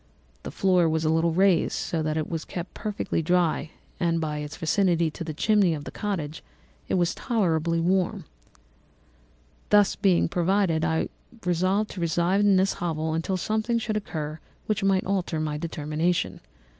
The 0.41 0.49
floor 0.49 0.89
was 0.89 1.05
a 1.05 1.11
little 1.11 1.31
raised, 1.31 1.75
so 1.75 2.01
that 2.01 2.17
it 2.17 2.27
was 2.27 2.43
kept 2.43 2.73
perfectly 2.73 3.21
dry, 3.21 3.69
and 3.99 4.19
by 4.19 4.39
its 4.39 4.57
vicinity 4.57 5.11
to 5.11 5.23
the 5.23 5.31
chimney 5.31 5.75
of 5.75 5.83
the 5.83 5.91
cottage 5.91 6.43
it 6.87 6.95
was 6.95 7.13
tolerably 7.13 7.79
warm. 7.79 8.25
"Being 9.69 10.23
thus 10.25 10.31
provided, 10.31 10.83
I 10.83 11.09
resolved 11.45 11.91
to 11.91 12.01
reside 12.01 12.39
in 12.39 12.55
this 12.55 12.73
hovel 12.81 13.13
until 13.13 13.37
something 13.37 13.77
should 13.77 13.95
occur 13.95 14.39
which 14.65 14.83
might 14.83 15.05
alter 15.05 15.39
my 15.39 15.59
determination. 15.59 16.39